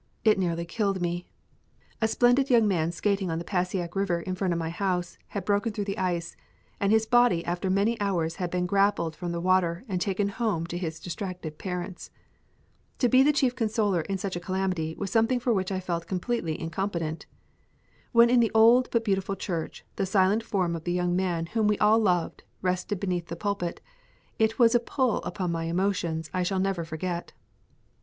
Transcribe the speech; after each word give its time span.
It 0.23 0.39
nearly 0.39 0.65
killed 0.65 0.99
me. 0.99 1.27
A 2.01 2.07
splendid 2.07 2.49
young 2.49 2.67
man 2.67 2.91
skating 2.91 3.29
on 3.29 3.37
the 3.37 3.45
Passaic 3.45 3.95
River 3.95 4.19
in 4.21 4.33
front 4.33 4.51
of 4.51 4.57
my 4.57 4.71
house 4.71 5.15
had 5.27 5.45
broken 5.45 5.71
through 5.73 5.83
the 5.85 5.97
ice, 5.99 6.35
and 6.79 6.91
his 6.91 7.05
body 7.05 7.45
after 7.45 7.69
many 7.69 8.01
hours 8.01 8.37
had 8.37 8.49
been 8.49 8.65
grappled 8.65 9.15
from 9.15 9.31
the 9.31 9.39
water 9.39 9.83
and 9.87 10.01
taken 10.01 10.29
home 10.29 10.65
to 10.65 10.77
his 10.79 10.99
distracted 10.99 11.59
parents. 11.59 12.09
To 12.97 13.09
be 13.09 13.21
the 13.21 13.31
chief 13.31 13.55
consoler 13.55 14.01
in 14.01 14.17
such 14.17 14.35
a 14.35 14.39
calamity 14.39 14.95
was 14.95 15.11
something 15.11 15.39
for 15.39 15.53
which 15.53 15.71
I 15.71 15.79
felt 15.79 16.07
completely 16.07 16.59
incompetent. 16.59 17.27
When 18.11 18.31
in 18.31 18.39
the 18.39 18.49
old 18.55 18.89
but 18.89 19.05
beautiful 19.05 19.35
church 19.35 19.85
the 19.97 20.07
silent 20.07 20.41
form 20.41 20.75
of 20.75 20.83
the 20.83 20.93
young 20.93 21.15
man 21.15 21.45
whom 21.45 21.67
we 21.67 21.77
all 21.77 21.99
loved 21.99 22.41
rested 22.63 22.99
beneath 22.99 23.27
the 23.27 23.35
pulpit, 23.35 23.81
it 24.39 24.57
was 24.57 24.73
a 24.73 24.79
pull 24.79 25.17
upon 25.25 25.51
my 25.51 25.65
emotions 25.65 26.31
I 26.33 26.41
shall 26.41 26.59
never 26.59 26.83
forget. 26.83 27.33